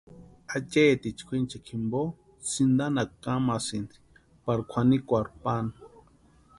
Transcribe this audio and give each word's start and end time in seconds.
Acheeticha 0.55 1.23
kwʼinchikwa 1.27 1.65
jimpo 1.67 2.01
sïntanhakwa 2.49 3.15
kamansïni 3.23 3.95
pari 4.43 4.63
kwʼanikwarhu 4.69 5.33
pani. 5.43 5.73